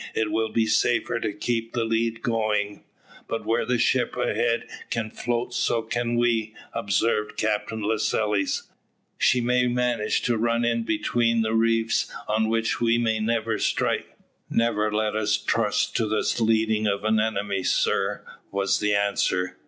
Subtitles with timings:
[0.15, 2.83] "It will be safer to keep the lead going."
[3.27, 8.63] "But where the ship ahead can float so can we," observed Captain Lascelles.
[9.19, 13.23] "She may manage to run in between reefs on which we may
[13.59, 14.07] strike.
[14.49, 19.55] Never let us trust to the leading of an enemy, sir," was the answer.